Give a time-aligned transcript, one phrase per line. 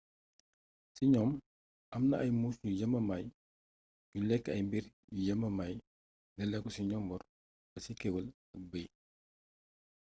[0.95, 1.31] ci gnoom
[1.95, 3.25] amna ay muus yu yamamaay
[4.11, 5.73] yuy lékk ay mbiir yu yamamay
[6.37, 7.21] daléko ci njomboor
[7.71, 8.89] ba ci kéwél ak beey